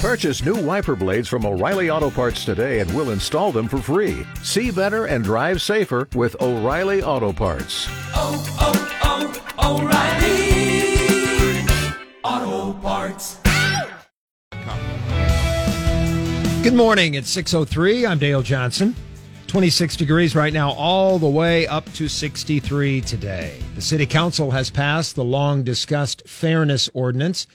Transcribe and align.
Purchase 0.00 0.44
new 0.44 0.54
wiper 0.54 0.94
blades 0.94 1.26
from 1.26 1.44
O'Reilly 1.44 1.90
Auto 1.90 2.08
Parts 2.08 2.44
today 2.44 2.78
and 2.78 2.94
we'll 2.94 3.10
install 3.10 3.50
them 3.50 3.66
for 3.66 3.78
free. 3.78 4.24
See 4.44 4.70
better 4.70 5.06
and 5.06 5.24
drive 5.24 5.60
safer 5.60 6.08
with 6.14 6.40
O'Reilly 6.40 7.02
Auto 7.02 7.32
Parts. 7.32 7.88
Oh, 8.14 8.46
oh, 8.60 9.42
oh, 9.58 9.82
O'Reilly 12.22 12.54
Auto 12.62 12.78
Parts. 12.78 13.40
Good 16.62 16.74
morning. 16.74 17.14
It's 17.14 17.34
6:03. 17.36 18.06
I'm 18.08 18.20
Dale 18.20 18.42
Johnson. 18.42 18.94
26 19.48 19.96
degrees 19.96 20.36
right 20.36 20.52
now, 20.52 20.70
all 20.72 21.18
the 21.18 21.28
way 21.28 21.66
up 21.66 21.92
to 21.94 22.06
63 22.06 23.00
today. 23.00 23.58
The 23.74 23.82
City 23.82 24.06
Council 24.06 24.52
has 24.52 24.70
passed 24.70 25.16
the 25.16 25.24
long 25.24 25.64
discussed 25.64 26.22
fairness 26.28 26.88
ordinance. 26.94 27.48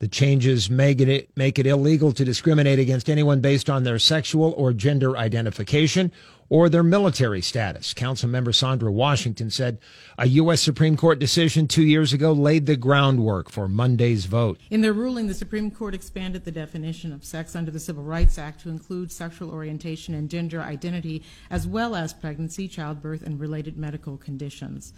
The 0.00 0.08
changes 0.08 0.68
make 0.68 1.00
it, 1.00 1.30
make 1.36 1.58
it 1.58 1.66
illegal 1.66 2.12
to 2.12 2.24
discriminate 2.24 2.78
against 2.78 3.08
anyone 3.08 3.40
based 3.40 3.70
on 3.70 3.84
their 3.84 3.98
sexual 3.98 4.52
or 4.56 4.72
gender 4.72 5.16
identification 5.16 6.12
or 6.48 6.68
their 6.68 6.82
military 6.82 7.40
status. 7.40 7.94
Councilmember 7.94 8.54
Sandra 8.54 8.92
Washington 8.92 9.50
said 9.50 9.78
a 10.18 10.26
U.S. 10.28 10.60
Supreme 10.60 10.96
Court 10.96 11.18
decision 11.18 11.66
two 11.66 11.82
years 11.82 12.12
ago 12.12 12.32
laid 12.32 12.66
the 12.66 12.76
groundwork 12.76 13.50
for 13.50 13.68
Monday's 13.68 14.26
vote. 14.26 14.60
In 14.70 14.82
their 14.82 14.92
ruling, 14.92 15.26
the 15.26 15.34
Supreme 15.34 15.70
Court 15.70 15.94
expanded 15.94 16.44
the 16.44 16.52
definition 16.52 17.12
of 17.12 17.24
sex 17.24 17.56
under 17.56 17.70
the 17.70 17.80
Civil 17.80 18.04
Rights 18.04 18.38
Act 18.38 18.60
to 18.60 18.68
include 18.68 19.10
sexual 19.10 19.50
orientation 19.50 20.14
and 20.14 20.28
gender 20.28 20.60
identity, 20.60 21.22
as 21.50 21.66
well 21.66 21.96
as 21.96 22.12
pregnancy, 22.12 22.68
childbirth, 22.68 23.22
and 23.22 23.40
related 23.40 23.76
medical 23.76 24.16
conditions. 24.16 24.92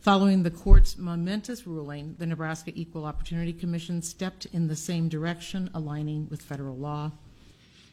Following 0.00 0.44
the 0.44 0.50
court's 0.50 0.96
momentous 0.96 1.66
ruling, 1.66 2.16
the 2.18 2.24
Nebraska 2.24 2.72
Equal 2.74 3.04
Opportunity 3.04 3.52
Commission 3.52 4.00
stepped 4.00 4.46
in 4.46 4.66
the 4.66 4.74
same 4.74 5.10
direction, 5.10 5.68
aligning 5.74 6.26
with 6.30 6.40
federal 6.40 6.78
law. 6.78 7.12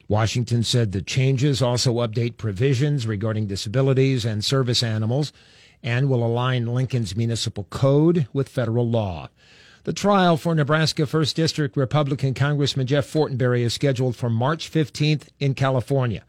Washington 0.08 0.64
said 0.64 0.94
the 0.94 1.02
changes 1.02 1.62
also 1.62 1.96
update 1.96 2.38
provisions 2.38 3.06
regarding 3.06 3.48
disabilities 3.48 4.24
and 4.24 4.46
service 4.46 4.82
animals 4.82 5.34
and 5.84 6.10
will 6.10 6.26
align 6.26 6.68
Lincoln's 6.68 7.18
municipal 7.18 7.66
code 7.66 8.26
with 8.32 8.48
federal 8.48 8.90
law. 8.90 9.28
The 9.84 9.92
trial 9.92 10.38
for 10.38 10.56
Nebraska 10.56 11.02
1st 11.02 11.34
District 11.34 11.76
Republican 11.76 12.34
Congressman 12.34 12.88
Jeff 12.88 13.06
Fortenberry 13.06 13.64
is 13.64 13.74
scheduled 13.74 14.16
for 14.16 14.30
March 14.30 14.72
15th 14.72 15.28
in 15.40 15.56
California. 15.56 16.24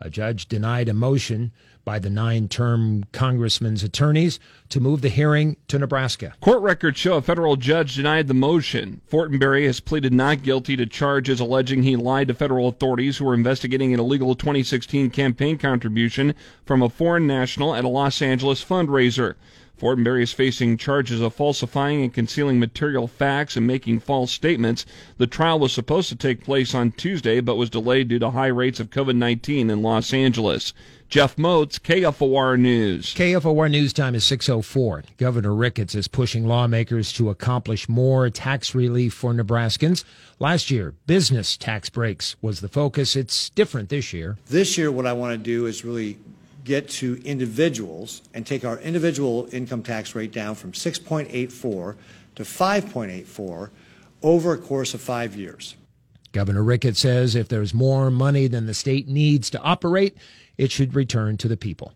A 0.00 0.10
judge 0.10 0.46
denied 0.46 0.88
a 0.88 0.94
motion 0.94 1.52
by 1.86 1.98
the 1.98 2.10
nine 2.10 2.48
term 2.48 3.04
congressman's 3.12 3.82
attorneys 3.82 4.38
to 4.68 4.80
move 4.80 5.00
the 5.00 5.08
hearing 5.08 5.56
to 5.68 5.78
Nebraska. 5.78 6.34
Court 6.40 6.60
records 6.60 6.98
show 6.98 7.14
a 7.14 7.22
federal 7.22 7.56
judge 7.56 7.94
denied 7.94 8.26
the 8.26 8.34
motion. 8.34 9.00
Fortenberry 9.08 9.66
has 9.66 9.80
pleaded 9.80 10.12
not 10.12 10.42
guilty 10.42 10.76
to 10.76 10.84
charges 10.84 11.40
alleging 11.40 11.82
he 11.82 11.96
lied 11.96 12.28
to 12.28 12.34
federal 12.34 12.68
authorities 12.68 13.16
who 13.16 13.24
were 13.24 13.34
investigating 13.34 13.94
an 13.94 14.00
illegal 14.00 14.34
2016 14.34 15.10
campaign 15.10 15.56
contribution 15.56 16.34
from 16.64 16.82
a 16.82 16.88
foreign 16.88 17.26
national 17.26 17.74
at 17.74 17.84
a 17.84 17.88
Los 17.88 18.20
Angeles 18.20 18.64
fundraiser. 18.64 19.34
Fortenberry 19.78 20.22
is 20.22 20.32
facing 20.32 20.78
charges 20.78 21.20
of 21.20 21.34
falsifying 21.34 22.02
and 22.02 22.12
concealing 22.12 22.58
material 22.58 23.06
facts 23.06 23.56
and 23.56 23.66
making 23.66 24.00
false 24.00 24.32
statements. 24.32 24.86
The 25.18 25.26
trial 25.26 25.58
was 25.58 25.72
supposed 25.72 26.08
to 26.08 26.16
take 26.16 26.44
place 26.44 26.74
on 26.74 26.92
Tuesday, 26.92 27.40
but 27.40 27.56
was 27.56 27.68
delayed 27.68 28.08
due 28.08 28.18
to 28.20 28.30
high 28.30 28.46
rates 28.46 28.80
of 28.80 28.90
COVID 28.90 29.16
19 29.16 29.68
in 29.68 29.82
Los 29.82 30.14
Angeles. 30.14 30.72
Jeff 31.08 31.38
Moats, 31.38 31.78
KFOR 31.78 32.58
News. 32.58 33.14
KFOR 33.14 33.70
News 33.70 33.92
Time 33.92 34.16
is 34.16 34.24
604. 34.24 35.04
Governor 35.18 35.54
Ricketts 35.54 35.94
is 35.94 36.08
pushing 36.08 36.46
lawmakers 36.46 37.12
to 37.12 37.30
accomplish 37.30 37.88
more 37.88 38.28
tax 38.28 38.74
relief 38.74 39.14
for 39.14 39.32
Nebraskans. 39.32 40.04
Last 40.40 40.70
year, 40.70 40.94
business 41.06 41.56
tax 41.56 41.90
breaks 41.90 42.34
was 42.42 42.60
the 42.60 42.68
focus. 42.68 43.14
It's 43.14 43.50
different 43.50 43.88
this 43.88 44.12
year. 44.12 44.36
This 44.46 44.76
year, 44.76 44.90
what 44.90 45.06
I 45.06 45.12
want 45.12 45.32
to 45.32 45.38
do 45.38 45.66
is 45.66 45.84
really 45.84 46.18
get 46.66 46.88
to 46.88 47.22
individuals 47.24 48.22
and 48.34 48.44
take 48.44 48.64
our 48.64 48.78
individual 48.80 49.48
income 49.52 49.82
tax 49.82 50.14
rate 50.14 50.32
down 50.32 50.54
from 50.54 50.72
6.84 50.72 51.96
to 52.34 52.42
5.84 52.42 53.70
over 54.22 54.52
a 54.52 54.58
course 54.58 54.92
of 54.92 55.00
five 55.00 55.36
years. 55.36 55.76
Governor 56.32 56.64
Ricketts 56.64 57.00
says 57.00 57.34
if 57.34 57.48
there's 57.48 57.72
more 57.72 58.10
money 58.10 58.48
than 58.48 58.66
the 58.66 58.74
state 58.74 59.08
needs 59.08 59.48
to 59.50 59.60
operate, 59.60 60.16
it 60.58 60.70
should 60.70 60.94
return 60.94 61.36
to 61.38 61.48
the 61.48 61.56
people. 61.56 61.94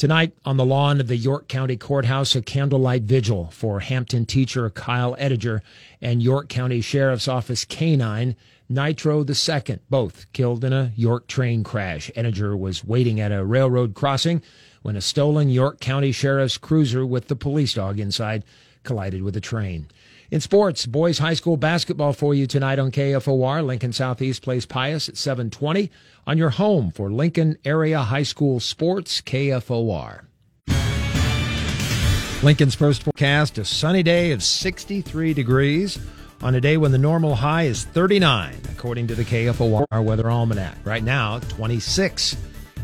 Tonight, 0.00 0.32
on 0.46 0.56
the 0.56 0.64
lawn 0.64 0.98
of 0.98 1.08
the 1.08 1.16
York 1.18 1.46
County 1.46 1.76
Courthouse, 1.76 2.34
a 2.34 2.40
candlelight 2.40 3.02
vigil 3.02 3.50
for 3.50 3.80
Hampton 3.80 4.24
teacher 4.24 4.70
Kyle 4.70 5.14
Ediger 5.16 5.60
and 6.00 6.22
York 6.22 6.48
County 6.48 6.80
Sheriff's 6.80 7.28
Office 7.28 7.66
canine 7.66 8.34
Nitro 8.66 9.22
II, 9.22 9.78
both 9.90 10.24
killed 10.32 10.64
in 10.64 10.72
a 10.72 10.90
York 10.96 11.26
train 11.26 11.62
crash. 11.62 12.10
Ediger 12.16 12.58
was 12.58 12.82
waiting 12.82 13.20
at 13.20 13.30
a 13.30 13.44
railroad 13.44 13.92
crossing 13.92 14.40
when 14.80 14.96
a 14.96 15.02
stolen 15.02 15.50
York 15.50 15.80
County 15.80 16.12
Sheriff's 16.12 16.56
cruiser 16.56 17.04
with 17.04 17.28
the 17.28 17.36
police 17.36 17.74
dog 17.74 18.00
inside 18.00 18.42
collided 18.84 19.20
with 19.22 19.36
a 19.36 19.40
train. 19.42 19.86
In 20.30 20.40
sports, 20.40 20.86
boys 20.86 21.18
high 21.18 21.34
school 21.34 21.56
basketball 21.56 22.12
for 22.12 22.34
you 22.34 22.46
tonight 22.46 22.78
on 22.78 22.92
KFOR. 22.92 23.66
Lincoln 23.66 23.92
Southeast 23.92 24.42
plays 24.42 24.64
Pius 24.64 25.08
at 25.08 25.16
720 25.16 25.90
on 26.24 26.38
your 26.38 26.50
home 26.50 26.92
for 26.92 27.10
Lincoln 27.10 27.58
area 27.64 27.98
high 27.98 28.22
school 28.22 28.60
sports, 28.60 29.20
KFOR. 29.22 30.26
Lincoln's 32.44 32.76
first 32.76 33.02
forecast, 33.02 33.58
a 33.58 33.64
sunny 33.64 34.04
day 34.04 34.30
of 34.30 34.40
63 34.44 35.34
degrees 35.34 35.98
on 36.42 36.54
a 36.54 36.60
day 36.60 36.76
when 36.76 36.92
the 36.92 36.98
normal 36.98 37.34
high 37.34 37.64
is 37.64 37.84
39, 37.86 38.56
according 38.70 39.08
to 39.08 39.16
the 39.16 39.24
KFOR 39.24 40.04
Weather 40.04 40.30
Almanac. 40.30 40.76
Right 40.84 41.02
now, 41.02 41.40
26 41.40 42.36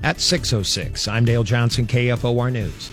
at 0.02 0.20
606. 0.20 1.06
I'm 1.06 1.24
Dale 1.24 1.44
Johnson, 1.44 1.86
KFOR 1.86 2.50
News. 2.50 2.84